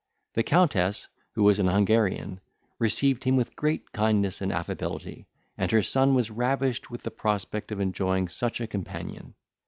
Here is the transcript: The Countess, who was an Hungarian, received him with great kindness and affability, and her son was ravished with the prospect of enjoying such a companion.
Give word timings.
The 0.33 0.41
Countess, 0.41 1.07
who 1.35 1.43
was 1.43 1.59
an 1.59 1.67
Hungarian, 1.67 2.39
received 2.79 3.23
him 3.23 3.35
with 3.35 3.55
great 3.55 3.91
kindness 3.91 4.41
and 4.41 4.51
affability, 4.51 5.27
and 5.59 5.69
her 5.69 5.83
son 5.83 6.15
was 6.15 6.31
ravished 6.31 6.89
with 6.89 7.03
the 7.03 7.11
prospect 7.11 7.71
of 7.71 7.79
enjoying 7.79 8.27
such 8.27 8.59
a 8.59 8.65
companion. 8.65 9.35